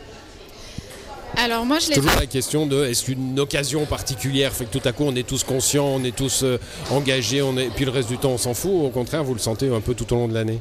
Alors 1.38 1.66
moi 1.66 1.78
je 1.78 1.92
Toujours 1.92 2.18
la 2.18 2.26
question 2.26 2.66
de 2.66 2.86
est-ce 2.86 3.04
qu'une 3.04 3.38
occasion 3.38 3.84
particulière 3.84 4.52
fait 4.52 4.64
que 4.64 4.78
tout 4.78 4.88
à 4.88 4.92
coup 4.92 5.04
on 5.06 5.14
est 5.14 5.26
tous 5.26 5.44
conscients, 5.44 5.84
on 5.84 6.02
est 6.02 6.16
tous 6.16 6.44
euh, 6.44 6.58
engagés, 6.90 7.42
on 7.42 7.58
est, 7.58 7.68
puis 7.74 7.84
le 7.84 7.90
reste 7.90 8.08
du 8.08 8.16
temps 8.16 8.30
on 8.30 8.38
s'en 8.38 8.54
fout, 8.54 8.72
au 8.72 8.88
contraire 8.88 9.22
vous 9.22 9.34
le 9.34 9.40
sentez 9.40 9.68
un 9.68 9.80
peu 9.80 9.92
tout 9.92 10.10
au 10.14 10.16
long 10.16 10.28
de 10.28 10.34
l'année 10.34 10.60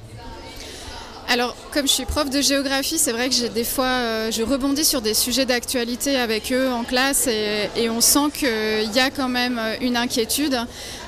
alors, 1.35 1.53
comme 1.73 1.85
je 1.85 1.91
suis 1.91 2.05
prof 2.05 2.29
de 2.29 2.39
géographie, 2.39 2.97
c'est 2.97 3.11
vrai 3.11 3.27
que 3.27 3.35
j'ai 3.35 3.49
des 3.49 3.65
fois, 3.65 3.87
euh, 3.87 4.31
je 4.31 4.41
rebondis 4.41 4.85
sur 4.85 5.01
des 5.01 5.13
sujets 5.13 5.45
d'actualité 5.45 6.15
avec 6.15 6.49
eux 6.53 6.71
en 6.71 6.85
classe 6.85 7.27
et, 7.27 7.89
on 7.89 7.99
sent 7.99 8.31
qu'il 8.33 8.95
y 8.95 8.99
a 9.01 9.09
quand 9.09 9.27
même 9.27 9.59
une 9.81 9.97
inquiétude. 9.97 10.57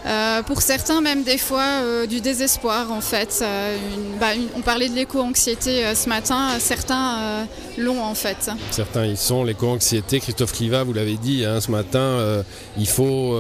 Euh, 0.06 0.44
pour 0.44 0.62
certains, 0.62 1.00
même 1.00 1.24
des 1.24 1.38
fois, 1.38 1.64
euh, 1.64 2.06
du 2.08 2.20
désespoir 2.20 2.92
en 2.92 3.00
fait. 3.00 3.42
Bah, 4.20 4.32
on 4.58 4.62
parlait 4.62 4.90
de 4.90 4.96
l'éco-anxiété 4.96 5.96
ce 5.96 6.10
matin, 6.10 6.60
certains 6.60 7.48
l'ont 7.78 8.04
en 8.04 8.14
fait. 8.14 8.52
Certains 8.72 9.06
y 9.06 9.16
sont, 9.16 9.46
l'éco-anxiété. 9.46 10.20
Christophe 10.20 10.52
Cliva, 10.52 10.84
vous 10.84 10.92
l'avez 10.92 11.16
dit 11.16 11.46
hein, 11.46 11.62
ce 11.62 11.72
matin, 11.72 12.44
il 12.78 12.88
faut 12.88 13.34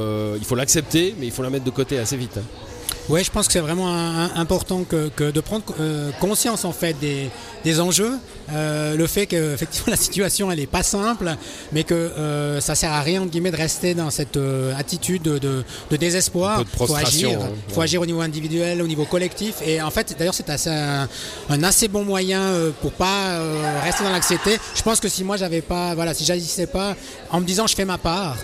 l'accepter, 0.55 1.15
mais 1.19 1.25
il 1.25 1.33
faut 1.33 1.43
la 1.43 1.49
mettre 1.49 1.65
de 1.65 1.69
côté 1.69 1.99
assez 1.99 2.15
vite. 2.15 2.37
Hein. 2.37 2.67
Oui, 3.09 3.23
je 3.23 3.31
pense 3.31 3.47
que 3.47 3.53
c'est 3.53 3.61
vraiment 3.61 3.87
important 4.35 4.83
que, 4.83 5.31
de 5.31 5.39
prendre 5.39 5.63
euh, 5.79 6.11
conscience 6.19 6.65
en 6.65 6.73
fait 6.73 6.95
des, 6.99 7.79
enjeux, 7.79 8.13
euh, 8.51 8.95
le 8.95 9.07
fait 9.07 9.27
que 9.27 9.53
effectivement 9.53 9.87
la 9.91 9.97
situation 9.97 10.51
elle 10.51 10.59
est 10.59 10.67
pas 10.67 10.83
simple, 10.83 11.35
mais 11.71 11.83
que 11.83 11.93
euh, 11.93 12.59
ça 12.59 12.75
sert 12.75 12.91
à 12.91 13.01
rien 13.01 13.21
de 13.25 13.29
guillemets 13.29 13.51
de 13.51 13.57
rester 13.57 13.93
dans 13.93 14.09
cette 14.09 14.37
attitude 14.77 15.23
de, 15.23 15.63
désespoir. 15.97 16.61
Il 16.61 16.85
faut 16.87 16.95
agir, 16.95 17.41
hein, 17.41 17.49
faut 17.69 17.81
agir 17.81 18.01
au 18.01 18.05
niveau 18.05 18.19
individuel, 18.19 18.81
au 18.81 18.87
niveau 18.87 19.05
collectif, 19.05 19.55
et 19.65 19.81
en 19.81 19.91
fait 19.91 20.15
d'ailleurs 20.17 20.33
c'est 20.33 20.49
un, 20.67 21.07
un, 21.49 21.63
assez 21.63 21.87
bon 21.87 22.03
moyen 22.03 22.51
pour 22.81 22.91
pas 22.91 23.39
rester 23.83 24.03
dans 24.03 24.11
l'anxiété. 24.11 24.57
Je 24.75 24.81
pense 24.81 24.99
que 24.99 25.07
si 25.07 25.23
moi 25.23 25.37
j'avais 25.37 25.61
pas, 25.61 25.95
voilà, 25.95 26.13
si 26.13 26.25
j'agissais 26.25 26.67
pas 26.67 26.95
en 27.31 27.39
me 27.39 27.45
disant 27.45 27.67
je 27.67 27.75
fais 27.75 27.85
ma 27.85 27.97
part. 27.97 28.35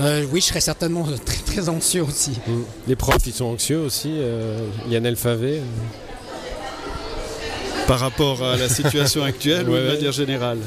Euh, 0.00 0.24
oui, 0.32 0.40
je 0.40 0.46
serais 0.46 0.60
certainement 0.60 1.06
très, 1.24 1.38
très 1.38 1.68
anxieux 1.68 2.02
aussi. 2.02 2.32
Mm. 2.46 2.62
Les 2.88 2.96
profs, 2.96 3.26
ils 3.26 3.32
sont 3.32 3.46
anxieux 3.46 3.78
aussi. 3.78 4.10
Euh, 4.12 4.66
Yann 4.88 5.14
Favé 5.16 5.58
euh. 5.58 5.62
Par 7.86 7.98
rapport 7.98 8.42
à 8.42 8.56
la 8.56 8.68
situation 8.68 9.22
actuelle 9.22 9.68
ou 9.68 9.74
de 9.74 9.86
manière 9.94 10.12
générale 10.12 10.58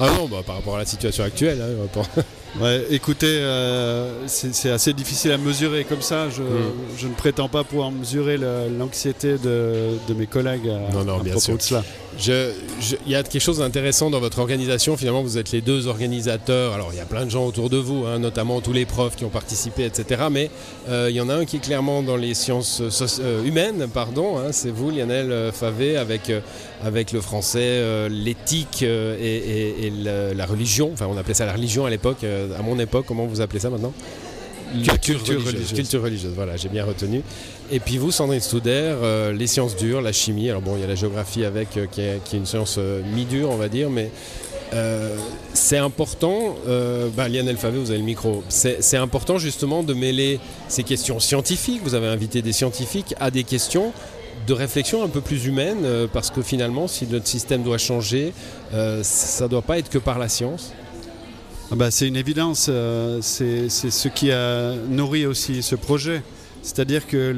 Ah 0.00 0.08
non, 0.18 0.26
bah, 0.26 0.38
par 0.44 0.56
rapport 0.56 0.76
à 0.76 0.78
la 0.78 0.86
situation 0.86 1.24
actuelle. 1.24 1.62
Hein, 1.62 2.22
Ouais, 2.60 2.84
écoutez, 2.90 3.26
euh, 3.26 4.28
c'est 4.28 4.70
assez 4.70 4.92
difficile 4.92 5.32
à 5.32 5.38
mesurer 5.38 5.82
comme 5.82 6.02
ça. 6.02 6.30
Je, 6.30 6.40
mm. 6.42 7.08
ne 7.08 7.14
prétends 7.14 7.48
pas 7.48 7.64
pouvoir 7.64 7.90
mesurer 7.90 8.36
l'anxiété 8.36 9.38
de, 9.38 10.14
mes 10.16 10.26
collègues 10.26 10.68
à, 10.68 10.92
propos 10.92 11.56
de 11.56 11.62
cela. 11.62 11.82
Il 12.18 13.10
y 13.10 13.14
a 13.14 13.22
quelque 13.22 13.40
chose 13.40 13.58
d'intéressant 13.58 14.10
dans 14.10 14.20
votre 14.20 14.38
organisation. 14.38 14.96
Finalement, 14.96 15.22
vous 15.22 15.38
êtes 15.38 15.52
les 15.52 15.60
deux 15.60 15.86
organisateurs. 15.86 16.72
Alors, 16.72 16.90
il 16.92 16.96
y 16.96 17.00
a 17.00 17.04
plein 17.04 17.24
de 17.24 17.30
gens 17.30 17.44
autour 17.46 17.70
de 17.70 17.76
vous, 17.76 18.04
hein, 18.06 18.18
notamment 18.18 18.60
tous 18.60 18.72
les 18.72 18.86
profs 18.86 19.16
qui 19.16 19.24
ont 19.24 19.30
participé, 19.30 19.84
etc. 19.84 20.24
Mais 20.30 20.50
euh, 20.88 21.08
il 21.10 21.16
y 21.16 21.20
en 21.20 21.28
a 21.28 21.34
un 21.34 21.44
qui 21.44 21.56
est 21.56 21.60
clairement 21.60 22.02
dans 22.02 22.16
les 22.16 22.34
sciences 22.34 22.82
euh, 23.20 23.44
humaines, 23.44 23.88
pardon. 23.92 24.38
Hein, 24.38 24.52
c'est 24.52 24.70
vous, 24.70 24.90
Lionel 24.90 25.52
Favé, 25.52 25.96
avec, 25.96 26.32
avec 26.82 27.12
le 27.12 27.20
français, 27.20 28.08
l'éthique 28.08 28.82
et, 28.82 29.92
la, 30.02 30.46
religion. 30.46 30.90
Enfin, 30.92 31.06
on 31.10 31.16
appelait 31.16 31.34
ça 31.34 31.46
la 31.46 31.52
religion 31.52 31.86
à 31.86 31.90
l'époque 31.90 32.24
à 32.24 32.62
mon 32.62 32.78
époque, 32.78 33.06
comment 33.06 33.26
vous 33.26 33.40
appelez 33.40 33.60
ça 33.60 33.70
maintenant? 33.70 33.92
Culture, 34.82 35.20
religieuse. 35.20 35.72
Culture 35.72 36.02
religieuse, 36.02 36.32
voilà, 36.34 36.56
j'ai 36.56 36.68
bien 36.68 36.84
retenu. 36.84 37.22
Et 37.70 37.80
puis 37.80 37.98
vous, 37.98 38.10
Sandrine 38.10 38.40
Stouder, 38.40 38.70
euh, 38.70 39.32
les 39.32 39.46
sciences 39.46 39.76
dures, 39.76 40.02
la 40.02 40.12
chimie. 40.12 40.50
Alors 40.50 40.62
bon, 40.62 40.76
il 40.76 40.80
y 40.80 40.84
a 40.84 40.86
la 40.86 40.94
géographie 40.94 41.44
avec, 41.44 41.76
euh, 41.76 41.86
qui, 41.90 42.00
est, 42.02 42.20
une 42.32 42.46
science 42.46 42.76
euh, 42.78 43.02
mi-dure, 43.14 43.50
on 43.50 43.56
va 43.56 43.68
dire, 43.68 43.90
mais 43.90 44.10
c'est 45.52 45.78
important. 45.78 46.56
Bah, 47.16 47.28
Lionel 47.28 47.56
Favé, 47.56 47.78
vous 47.78 47.90
avez 47.90 48.00
le 48.00 48.04
micro. 48.04 48.42
C'est 48.48 48.96
important 48.96 49.38
justement 49.38 49.84
de 49.84 49.94
mêler 49.94 50.40
ces 50.66 50.82
questions 50.82 51.20
scientifiques. 51.20 51.80
Vous 51.84 51.94
avez 51.94 52.08
invité 52.08 52.42
des 52.42 52.52
scientifiques 52.52 53.14
à 53.20 53.30
des 53.30 53.44
questions 53.44 53.92
de 54.48 54.52
réflexion 54.52 55.04
un 55.04 55.08
peu 55.08 55.20
plus 55.20 55.46
humaine, 55.46 56.08
parce 56.12 56.30
que 56.30 56.42
finalement, 56.42 56.88
si 56.88 57.06
notre 57.06 57.28
système 57.28 57.62
doit 57.62 57.78
changer, 57.78 58.32
ça 58.72 59.44
ne 59.44 59.48
doit 59.48 59.62
pas 59.62 59.78
être 59.78 59.90
que 59.90 59.98
par 59.98 60.18
la 60.18 60.28
science. 60.28 60.72
Ah 61.70 61.76
bah, 61.76 61.90
c'est 61.90 62.06
une 62.06 62.16
évidence, 62.16 62.66
euh, 62.68 63.20
c'est 63.22 63.70
ce 63.70 64.08
qui 64.08 64.30
a 64.30 64.74
nourri 64.74 65.24
aussi 65.24 65.62
ce 65.62 65.74
projet. 65.74 66.22
C'est-à-dire 66.62 67.06
que 67.06 67.34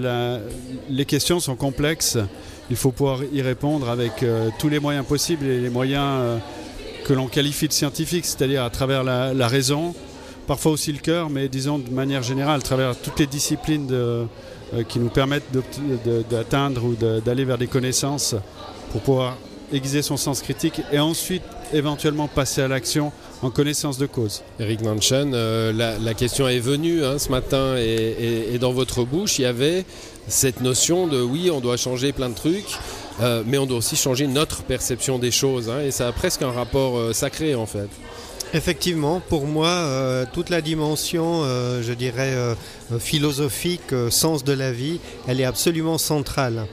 les 0.91 1.05
questions 1.05 1.39
sont 1.39 1.55
complexes, 1.55 2.19
il 2.69 2.77
faut 2.77 2.91
pouvoir 2.91 3.21
y 3.33 3.41
répondre 3.41 3.89
avec 3.89 4.23
euh, 4.23 4.51
tous 4.59 4.69
les 4.69 4.81
moyens 4.81 5.07
possibles 5.07 5.47
et 5.47 5.61
les 5.61 5.71
moyens 5.71 6.19
euh, 6.21 6.39
que 7.05 7.13
l'on 7.13 7.29
qualifie 7.29 7.69
de 7.69 7.73
scientifiques, 7.73 8.25
c'est-à-dire 8.25 8.65
à 8.65 8.71
travers 8.71 9.05
la, 9.05 9.49
raison, 9.49 9.95
parfois 10.49 10.73
aussi 10.73 10.93
le 10.93 10.99
cœur, 10.99 11.31
mais 11.31 11.49
disons 11.49 11.79
de 11.79 11.91
manière 11.91 12.25
générale, 12.25 12.59
à 12.59 12.63
travers 12.63 12.97
toutes 12.97 13.21
les 13.21 13.29
disciplines 13.29 13.89
qui 14.89 14.99
nous 14.99 15.09
permettent 15.09 15.53
d'atteindre 16.29 16.85
ou 16.85 16.95
d'aller 17.21 17.45
vers 17.45 17.59
des 17.59 17.69
connaissances 17.69 18.35
pour 18.91 19.03
pouvoir 19.03 19.37
aiguiser 19.73 20.03
son 20.03 20.17
sens 20.17 20.43
critique 20.43 20.81
et 20.93 20.99
ensuite 20.99 21.43
éventuellement 21.73 22.29
passer 22.29 22.63
à 22.63 22.69
l'action 22.69 23.13
en 23.43 23.51
connaissance 23.51 23.99
de 23.99 24.07
cause. 24.07 24.43
Eric 24.61 24.83
Manchen, 24.83 25.33
euh, 25.35 25.73
la, 25.73 26.15
question 26.15 26.49
est 26.49 26.59
venue 26.59 27.05
hein, 27.05 27.19
ce 27.19 27.31
matin 27.31 27.77
et, 27.77 28.59
dans 28.61 28.73
votre 28.73 29.05
bouche, 29.05 29.39
il 29.39 29.43
y 29.43 29.47
avait 29.47 29.85
cette 30.29 30.61
notion 30.61 31.07
de 31.07 31.21
oui, 31.21 31.51
on 31.53 31.61
doit 31.61 31.77
changer 31.77 32.13
plein 32.13 32.29
de 32.29 32.35
trucs, 32.35 32.79
euh, 33.21 33.43
mais 33.47 33.59
on 33.59 33.67
doit 33.67 33.79
aussi 33.79 33.97
changer 33.97 34.27
notre 34.27 34.63
perception 34.63 35.19
des 35.19 35.31
choses. 35.31 35.69
Hein, 35.69 35.81
et 35.81 35.91
ça 35.91 36.09
a 36.09 36.13
presque 36.13 36.43
un 36.43 36.51
rapport 36.51 36.97
euh, 36.97 37.13
sacré 37.13 37.55
en 37.55 37.67
fait. 37.67 37.89
Effectivement, 38.55 39.21
pour 39.29 39.45
moi, 39.45 40.25
toute 40.33 40.51
la 40.51 40.61
dimension, 40.61 41.43
je 41.83 41.93
dirais, 41.93 42.33
philosophique, 43.01 43.93
sens 44.09 44.45
de 44.45 44.53
la 44.53 44.71
vie, 44.71 45.01
elle 45.27 45.41
est 45.41 45.45
absolument 45.45 45.99
centrale. 45.99 46.67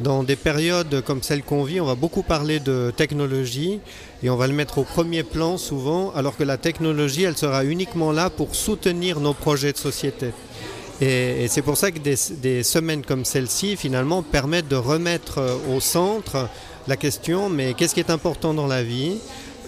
Dans 0.00 0.24
des 0.24 0.34
périodes 0.34 1.02
comme 1.02 1.22
celle 1.22 1.42
qu'on 1.42 1.62
vit, 1.62 1.80
on 1.80 1.84
va 1.84 1.94
beaucoup 1.94 2.22
parler 2.22 2.58
de 2.58 2.92
technologie 2.96 3.78
et 4.22 4.30
on 4.30 4.36
va 4.36 4.48
le 4.48 4.52
mettre 4.52 4.78
au 4.78 4.82
premier 4.82 5.22
plan 5.22 5.56
souvent, 5.56 6.12
alors 6.16 6.36
que 6.36 6.42
la 6.42 6.56
technologie, 6.56 7.22
elle 7.22 7.36
sera 7.36 7.64
uniquement 7.64 8.10
là 8.10 8.28
pour 8.28 8.56
soutenir 8.56 9.20
nos 9.20 9.34
projets 9.34 9.72
de 9.72 9.78
société. 9.78 10.32
Et, 11.00 11.46
c'est 11.48 11.62
pour 11.62 11.76
ça 11.76 11.92
que 11.92 11.98
des, 11.98 12.62
semaines 12.62 13.04
comme 13.04 13.24
celle-ci, 13.24 13.76
finalement, 13.76 14.22
permettent 14.22 14.68
de 14.68 14.76
remettre 14.76 15.38
euh, 15.38 15.56
au 15.74 15.80
centre 15.80 16.48
la 16.86 16.96
question, 16.96 17.48
mais 17.48 17.74
qu'est-ce 17.74 17.94
qui 17.94 18.00
est 18.00 18.10
important 18.10 18.52
dans 18.52 18.66
la 18.66 18.82
vie? 18.82 19.18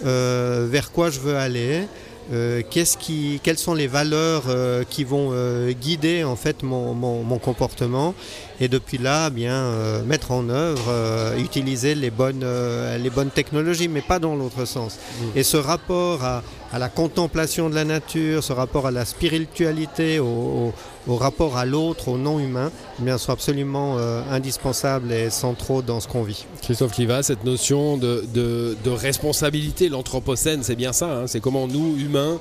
Euh, 0.05 0.67
Vers 0.69 0.91
quoi 0.91 1.09
je 1.09 1.19
veux 1.19 1.35
aller? 1.35 1.87
Euh, 2.33 2.61
qui, 2.61 3.39
quelles 3.43 3.57
sont 3.57 3.73
les 3.73 3.87
valeurs 3.87 4.43
qui 4.89 5.03
vont 5.03 5.31
guider 5.71 6.23
en 6.23 6.35
fait 6.35 6.63
mon, 6.63 6.93
mon, 6.93 7.37
comportement 7.39 8.13
et 8.59 8.67
depuis 8.67 8.97
là, 8.97 9.29
bien 9.29 9.53
euh, 9.53 10.03
mettre 10.03 10.31
en 10.31 10.49
œuvre, 10.49 10.85
euh, 10.89 11.37
utiliser 11.37 11.93
les 11.93 12.09
bonnes, 12.09 12.41
euh, 12.43 12.97
les 12.97 13.09
bonnes 13.11 13.29
technologies, 13.29 13.87
mais 13.87 14.01
pas 14.01 14.17
dans 14.17 14.35
l'autre 14.35 14.65
sens. 14.65 14.97
Mmh. 14.97 15.25
Et 15.37 15.43
ce 15.43 15.57
rapport 15.57 16.23
à, 16.23 16.41
à, 16.73 16.79
la 16.79 16.89
contemplation 16.89 17.69
de 17.69 17.75
la 17.75 17.85
nature, 17.85 18.43
ce 18.43 18.53
rapport 18.53 18.87
à 18.87 18.91
la 18.91 19.05
spiritualité, 19.05 20.17
au, 20.19 20.25
au, 20.25 20.73
rapport 21.15 21.57
à 21.57 21.65
l'autre, 21.65 22.09
au 22.09 22.17
non 22.17 22.39
humain, 22.39 22.71
eh 23.05 23.17
sont 23.17 23.31
absolument 23.31 23.97
indispensables 24.29 25.11
et 25.11 25.29
centraux 25.29 25.81
dans 25.81 25.99
ce 25.99 26.07
qu'on 26.07 26.23
vit. 26.23 26.45
Christophe 26.61 26.93
Cliva, 26.93 27.23
cette 27.23 27.43
notion 27.43 27.97
de, 27.97 28.25
de, 28.33 28.89
responsabilité, 28.89 29.89
l'anthropocène, 29.89 30.63
c'est 30.63 30.75
bien 30.75 30.93
ça. 30.93 31.19
Hein, 31.19 31.27
c'est 31.27 31.39
comment 31.39 31.67
nous, 31.67 31.97
humains, 31.97 32.39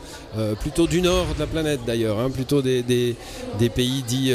plutôt 0.60 0.86
du 0.86 1.00
nord 1.00 1.26
de 1.34 1.40
la 1.40 1.46
planète 1.46 1.80
d'ailleurs, 1.86 2.18
hein, 2.18 2.30
plutôt 2.30 2.62
des, 2.62 2.82
des, 2.82 3.68
pays 3.68 4.02
dits, 4.02 4.32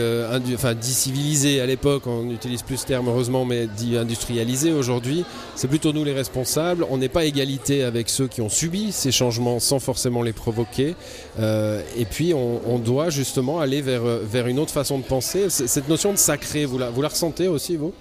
enfin, 0.54 0.74
dits 0.76 0.94
civilisés, 0.94 1.60
l'époque, 1.72 2.06
on 2.06 2.24
n'utilise 2.24 2.64
plus 2.64 2.78
ce 2.78 2.86
terme 2.86 3.08
heureusement, 3.08 3.46
mais 3.46 3.66
dit 3.66 3.96
industrialisé 3.96 4.74
aujourd'hui, 4.74 5.24
c'est 5.56 5.70
plutôt 5.70 5.94
nous 5.94 6.04
les 6.04 6.14
responsables. 6.14 6.86
On 6.90 6.98
n'est 6.98 7.10
pas 7.10 7.24
égalité 7.24 7.84
avec 7.84 8.10
ceux 8.10 8.28
qui 8.28 8.42
ont 8.42 8.50
subi 8.50 8.92
ces 8.92 9.12
changements 9.12 9.60
sans 9.60 9.80
forcément 9.80 10.22
les 10.22 10.34
provoquer. 10.34 10.96
Euh, 11.40 11.82
et 11.98 12.06
puis 12.06 12.34
on, 12.34 12.78
doit 12.80 13.10
justement 13.10 13.60
aller 13.60 13.82
vers, 13.82 14.02
vers 14.24 14.48
une 14.48 14.60
autre 14.60 14.72
façon 14.72 14.98
de 14.98 15.04
penser. 15.04 15.50
Cette 15.50 15.88
notion 15.88 16.12
de 16.12 16.18
sacré, 16.18 16.66
vous 16.66 16.78
la, 16.78 16.90
ressentez 16.90 17.48
aussi, 17.48 17.76
vous? 17.76 17.94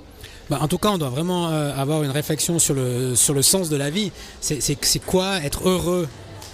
Bah, 0.48 0.58
en 0.60 0.68
tout 0.68 0.78
cas, 0.78 0.90
on 0.90 0.98
doit 0.98 1.10
vraiment 1.10 1.48
euh, 1.48 1.72
avoir 1.76 2.02
une 2.02 2.10
réflexion 2.10 2.58
sur 2.58 2.74
le, 2.74 3.14
sur 3.14 3.34
le 3.34 3.42
sens 3.42 3.68
de 3.68 3.76
la 3.76 3.90
vie. 3.90 4.10
C'est 4.40 5.04
quoi 5.04 5.42
être 5.44 5.68
heureux 5.68 6.08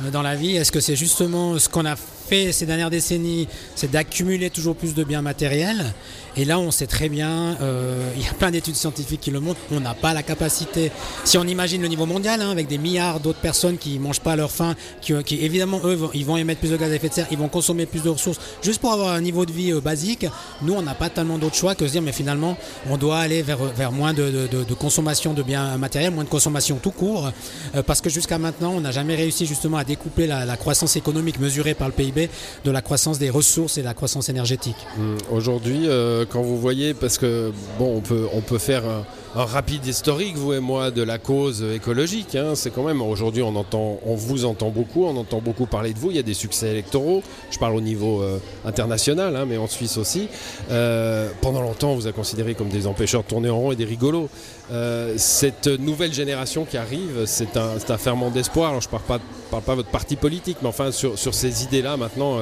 euh, 0.04 0.10
dans 0.10 0.22
la 0.22 0.34
vie? 0.34 0.56
Est-ce 0.56 0.70
que 0.72 0.80
c'est 0.80 0.96
justement 0.96 1.58
ce 1.58 1.68
qu'on 1.68 1.86
a 1.86 1.96
fait 2.26 2.52
ces 2.52 2.66
dernières 2.66 2.90
décennies, 2.90 3.48
c'est 3.74 3.90
d'accumuler 3.90 4.50
toujours 4.50 4.76
plus 4.76 4.94
de 4.94 5.04
biens 5.04 5.22
matériels. 5.22 5.94
Et 6.38 6.44
là, 6.44 6.58
on 6.58 6.70
sait 6.70 6.86
très 6.86 7.08
bien, 7.08 7.56
euh, 7.62 8.10
il 8.14 8.22
y 8.22 8.28
a 8.28 8.34
plein 8.34 8.50
d'études 8.50 8.74
scientifiques 8.74 9.22
qui 9.22 9.30
le 9.30 9.40
montrent, 9.40 9.60
on 9.70 9.80
n'a 9.80 9.94
pas 9.94 10.12
la 10.12 10.22
capacité. 10.22 10.92
Si 11.24 11.38
on 11.38 11.44
imagine 11.44 11.80
le 11.80 11.88
niveau 11.88 12.04
mondial, 12.04 12.42
hein, 12.42 12.50
avec 12.50 12.66
des 12.68 12.76
milliards 12.76 13.20
d'autres 13.20 13.40
personnes 13.40 13.78
qui 13.78 13.94
ne 13.94 14.00
mangent 14.00 14.20
pas 14.20 14.32
à 14.32 14.36
leur 14.36 14.50
faim, 14.50 14.74
qui, 15.00 15.14
évidemment, 15.40 15.80
eux, 15.84 15.98
ils 16.12 16.26
vont 16.26 16.36
émettre 16.36 16.60
plus 16.60 16.70
de 16.70 16.76
gaz 16.76 16.92
à 16.92 16.94
effet 16.94 17.08
de 17.08 17.14
serre, 17.14 17.26
ils 17.30 17.38
vont 17.38 17.48
consommer 17.48 17.86
plus 17.86 18.02
de 18.02 18.10
ressources, 18.10 18.38
juste 18.62 18.82
pour 18.82 18.92
avoir 18.92 19.14
un 19.14 19.22
niveau 19.22 19.46
de 19.46 19.52
vie 19.52 19.72
euh, 19.72 19.80
basique, 19.80 20.26
nous, 20.60 20.74
on 20.74 20.82
n'a 20.82 20.94
pas 20.94 21.08
tellement 21.08 21.38
d'autres 21.38 21.56
choix 21.56 21.74
que 21.74 21.86
se 21.86 21.92
dire, 21.92 22.02
mais 22.02 22.12
finalement, 22.12 22.58
on 22.90 22.98
doit 22.98 23.18
aller 23.18 23.40
vers, 23.40 23.56
vers 23.56 23.90
moins 23.90 24.12
de, 24.12 24.48
consommation 24.78 25.32
de 25.32 25.42
biens 25.42 25.78
matériels, 25.78 26.12
moins 26.12 26.24
de 26.24 26.28
consommation 26.28 26.76
tout 26.76 26.90
court, 26.90 27.30
euh, 27.74 27.82
parce 27.82 28.02
que 28.02 28.10
jusqu'à 28.10 28.36
maintenant, 28.36 28.74
on 28.76 28.82
n'a 28.82 28.92
jamais 28.92 29.14
réussi 29.14 29.46
justement 29.46 29.78
à 29.78 29.84
découpler 29.84 30.26
la, 30.26 30.56
croissance 30.58 30.96
économique 30.96 31.38
mesurée 31.38 31.74
par 31.74 31.88
le 31.88 31.94
PIB 31.94 32.15
de 32.64 32.70
la 32.70 32.82
croissance 32.82 33.18
des 33.18 33.30
ressources 33.30 33.78
et 33.78 33.80
de 33.80 33.86
la 33.86 33.94
croissance 33.94 34.28
énergétique. 34.28 34.76
Mmh. 34.96 35.16
Aujourd'hui, 35.30 35.88
quand 36.30 36.42
vous 36.42 36.58
voyez, 36.58 36.94
parce 36.94 37.18
que 37.18 37.52
bon, 37.78 37.96
on 37.96 38.00
peut, 38.00 38.26
on 38.32 38.40
peut 38.40 38.58
faire 38.58 38.84
un, 38.84 39.04
rapide 39.44 39.86
historique, 39.86 40.36
vous 40.36 40.54
et 40.54 40.60
moi, 40.60 40.90
de 40.90 41.02
la 41.02 41.18
cause 41.18 41.62
écologique. 41.62 42.34
Hein. 42.34 42.54
C'est 42.54 42.70
quand 42.70 42.82
même, 42.82 43.02
aujourd'hui, 43.02 43.42
on, 43.42 43.54
entend, 43.54 43.98
on 44.04 44.14
vous 44.14 44.44
entend 44.44 44.70
beaucoup, 44.70 45.04
on 45.04 45.16
entend 45.16 45.40
beaucoup 45.40 45.66
parler 45.66 45.92
de 45.92 45.98
vous. 45.98 46.10
Il 46.10 46.16
y 46.16 46.20
a 46.20 46.22
des 46.22 46.34
succès 46.34 46.68
électoraux. 46.68 47.22
Je 47.50 47.58
parle 47.58 47.74
au 47.76 47.80
niveau 47.80 48.22
euh, 48.22 48.38
international, 48.64 49.36
hein, 49.36 49.44
mais 49.46 49.58
en 49.58 49.66
Suisse 49.66 49.98
aussi. 49.98 50.28
Euh, 50.70 51.28
pendant 51.42 51.60
longtemps, 51.60 51.92
on 51.92 51.96
vous 51.96 52.06
a 52.06 52.12
considéré 52.12 52.54
comme 52.54 52.68
des 52.68 52.86
empêcheurs 52.86 53.22
de 53.22 53.28
tourner 53.28 53.50
en 53.50 53.58
rond 53.58 53.72
et 53.72 53.76
des 53.76 53.84
rigolos. 53.84 54.28
Euh, 54.72 55.14
cette 55.16 55.68
nouvelle 55.68 56.12
génération 56.12 56.64
qui 56.64 56.76
arrive, 56.76 57.24
c'est 57.26 57.56
un, 57.56 57.78
ferment 57.98 58.30
d'espoir. 58.30 58.80
Je 58.80 58.86
ne 58.86 58.90
parle 58.90 59.20
pas, 59.62 59.72
de 59.72 59.76
votre 59.76 59.90
parti 59.90 60.16
politique, 60.16 60.58
mais 60.62 60.68
enfin, 60.68 60.90
sur, 60.90 61.16
ces 61.16 61.64
idées-là, 61.64 61.96
maintenant, 61.96 62.38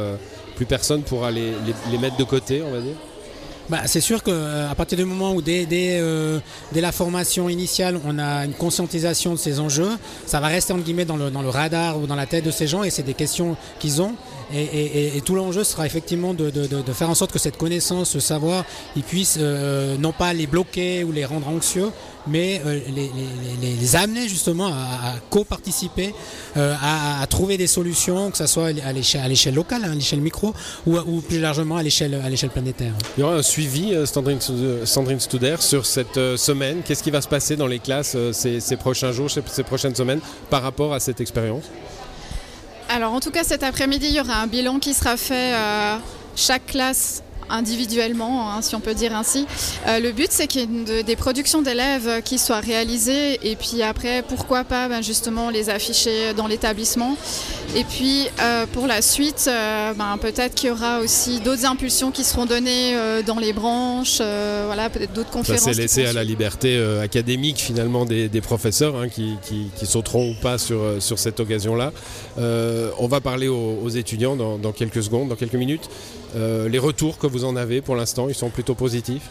plus 0.57 0.66
personne 0.66 1.02
pourra 1.02 1.31
les, 1.31 1.52
mettre 2.00 2.16
de 2.16 2.25
côté, 2.25 2.62
on 2.62 2.71
va 2.71 2.81
dire. 2.81 2.95
bah, 3.69 3.83
C'est 3.87 4.00
sûr 4.00 4.23
qu'à 4.23 4.75
partir 4.76 4.99
du 4.99 5.04
moment 5.04 5.33
où 5.35 5.43
dès, 5.43 5.66
la 6.75 6.93
formation 6.93 7.49
initiale, 7.49 8.00
on 8.04 8.19
a 8.19 8.45
une 8.45 8.54
conscientisation 8.54 9.33
de 9.33 9.38
ces 9.38 9.61
enjeux, 9.61 9.93
ça 10.26 10.40
va 10.40 10.49
rester 10.49 10.73
entre 10.73 10.85
guillemets 10.85 11.04
dans 11.04 11.16
le, 11.16 11.31
dans 11.31 11.43
le 11.43 11.49
radar 11.49 11.99
ou 11.99 12.07
dans 12.07 12.16
la 12.16 12.26
tête 12.26 12.45
de 12.45 12.50
ces 12.50 12.66
gens 12.66 12.85
et 12.85 12.90
c'est 12.90 13.02
des 13.02 13.14
questions 13.14 13.57
qu'ils 13.78 14.00
ont. 14.00 14.14
Et, 14.52 15.20
tout 15.24 15.34
l'enjeu 15.34 15.64
sera 15.64 15.86
effectivement 15.86 16.34
de, 16.34 16.52
faire 16.92 17.10
en 17.10 17.14
sorte 17.14 17.32
que 17.32 17.38
cette 17.38 17.56
connaissance, 17.56 18.10
ce 18.10 18.20
savoir, 18.20 18.64
ils 18.96 19.02
puissent 19.02 19.38
non 19.38 20.12
pas 20.12 20.32
les 20.32 20.46
bloquer 20.46 21.04
ou 21.04 21.12
les 21.12 21.24
rendre 21.24 21.48
anxieux, 21.48 21.90
mais 22.26 22.60
les, 23.60 23.96
amener 23.96 24.28
justement 24.28 24.68
à, 24.68 25.14
co-participer, 25.30 26.14
à, 26.56 27.24
trouver 27.28 27.56
des 27.56 27.66
solutions, 27.66 28.30
que 28.30 28.38
ce 28.38 28.46
soit 28.46 28.70
à 28.84 28.92
l'échelle 29.28 29.54
locale, 29.54 29.84
à 29.84 29.88
l'échelle 29.88 30.20
micro, 30.20 30.54
ou, 30.86 31.20
plus 31.20 31.40
largement 31.40 31.76
à 31.76 31.82
l'échelle 31.82 32.20
planétaire. 32.52 32.92
Il 33.16 33.20
y 33.20 33.22
aura 33.24 33.36
un 33.36 33.42
suivi, 33.42 33.94
Sandrine, 34.06 34.40
Sandrine 34.84 35.20
Studer, 35.20 35.56
sur 35.60 35.86
cette 35.86 36.36
semaine. 36.36 36.82
Qu'est-ce 36.84 37.02
qui 37.02 37.10
va 37.10 37.20
se 37.20 37.28
passer 37.28 37.56
dans 37.56 37.66
les 37.66 37.78
classes 37.78 38.16
ces 38.32 38.76
prochains 38.76 39.12
jours, 39.12 39.30
ces 39.30 39.62
prochaines 39.62 39.94
semaines, 39.94 40.20
par 40.50 40.62
rapport 40.62 40.92
à 40.92 41.00
cette 41.00 41.20
expérience? 41.20 41.64
Alors 42.94 43.12
en 43.12 43.18
tout 43.18 43.32
cas 43.32 43.42
cet 43.42 43.64
après-midi, 43.64 44.06
il 44.06 44.14
y 44.14 44.20
aura 44.20 44.36
un 44.36 44.46
bilan 44.46 44.78
qui 44.78 44.94
sera 44.94 45.16
fait. 45.16 45.52
Euh, 45.54 45.96
chaque 46.36 46.66
classe 46.66 47.22
individuellement, 47.50 48.50
hein, 48.50 48.62
si 48.62 48.74
on 48.74 48.80
peut 48.80 48.94
dire 48.94 49.14
ainsi. 49.14 49.46
Euh, 49.86 50.00
le 50.00 50.12
but, 50.12 50.28
c'est 50.30 50.46
qu'il 50.46 50.60
y 50.60 50.90
ait 50.90 51.02
des 51.02 51.16
productions 51.16 51.62
d'élèves 51.62 52.22
qui 52.24 52.38
soient 52.38 52.60
réalisées 52.60 53.38
et 53.42 53.56
puis 53.56 53.82
après, 53.82 54.22
pourquoi 54.22 54.64
pas 54.64 54.88
ben, 54.88 55.02
justement 55.02 55.50
les 55.50 55.70
afficher 55.70 56.34
dans 56.34 56.46
l'établissement. 56.46 57.16
Et 57.76 57.84
puis 57.84 58.26
euh, 58.40 58.66
pour 58.72 58.86
la 58.86 59.02
suite, 59.02 59.46
euh, 59.48 59.92
ben, 59.94 60.16
peut-être 60.20 60.54
qu'il 60.54 60.68
y 60.68 60.72
aura 60.72 61.00
aussi 61.00 61.40
d'autres 61.40 61.66
impulsions 61.66 62.10
qui 62.10 62.24
seront 62.24 62.46
données 62.46 62.94
dans 63.26 63.38
les 63.38 63.52
branches, 63.52 64.18
voilà, 64.18 64.90
peut-être 64.90 65.12
d'autres 65.12 65.30
conférences. 65.30 65.62
C'est 65.64 65.74
laissé 65.74 66.06
à 66.06 66.12
la 66.12 66.24
liberté 66.24 66.80
académique 67.02 67.58
finalement 67.58 68.04
des, 68.04 68.28
professeurs 68.40 68.96
hein, 68.96 69.08
qui, 69.08 69.36
sauteront 69.84 70.30
ou 70.30 70.34
pas 70.34 70.58
sur, 70.58 70.80
sur 71.00 71.18
cette 71.18 71.40
occasion-là. 71.40 71.92
on 72.36 73.08
va 73.08 73.20
parler 73.20 73.48
aux, 73.48 73.88
étudiants 73.88 74.36
dans, 74.36 74.58
dans, 74.58 74.72
quelques 74.72 75.02
secondes, 75.02 75.28
dans 75.28 75.36
quelques 75.36 75.54
minutes. 75.54 75.88
les 76.34 76.78
retours 76.78 77.18
que 77.18 77.26
vous 77.34 77.44
en 77.44 77.56
avez 77.56 77.80
pour 77.80 77.96
l'instant 77.96 78.28
Ils 78.28 78.34
sont 78.34 78.50
plutôt 78.50 78.74
positifs 78.74 79.28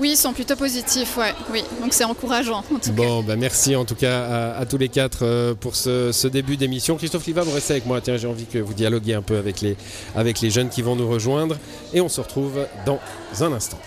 oui, 0.00 0.10
ils 0.10 0.16
sont 0.16 0.32
plutôt 0.32 0.56
positifs, 0.56 1.16
ouais. 1.16 1.32
oui. 1.52 1.62
Donc 1.80 1.92
c'est 1.92 2.02
encourageant. 2.02 2.64
En 2.74 2.78
tout 2.80 2.90
bon, 2.90 3.22
bah 3.22 3.36
merci 3.36 3.76
en 3.76 3.84
tout 3.84 3.94
cas 3.94 4.54
à, 4.56 4.66
tous 4.66 4.76
les 4.76 4.88
quatre 4.88 5.20
euh, 5.22 5.54
pour 5.54 5.76
ce, 5.76 6.26
début 6.26 6.56
d'émission. 6.56 6.96
Christophe 6.96 7.24
Liva, 7.26 7.42
vous 7.42 7.52
restez 7.52 7.74
avec 7.74 7.86
moi. 7.86 8.00
Tiens, 8.00 8.16
j'ai 8.16 8.26
envie 8.26 8.46
que 8.46 8.58
vous 8.58 8.74
dialoguiez 8.74 9.14
un 9.14 9.22
peu 9.22 9.36
avec 9.36 9.60
les, 9.60 9.76
avec 10.16 10.40
les 10.40 10.50
jeunes 10.50 10.68
qui 10.68 10.82
vont 10.82 10.96
nous 10.96 11.08
rejoindre. 11.08 11.58
Et 11.92 12.00
on 12.00 12.08
se 12.08 12.20
retrouve 12.20 12.66
dans 12.84 12.98
un 13.40 13.52
instant. 13.52 13.78